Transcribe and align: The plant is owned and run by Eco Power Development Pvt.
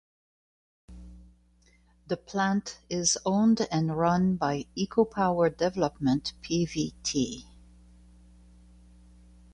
The 2.07 2.17
plant 2.17 2.79
is 2.89 3.19
owned 3.23 3.67
and 3.71 3.95
run 3.95 4.35
by 4.35 4.65
Eco 4.73 5.05
Power 5.05 5.51
Development 5.51 6.33
Pvt. 6.41 7.43